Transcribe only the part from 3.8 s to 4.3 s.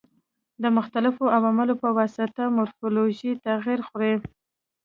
خوري.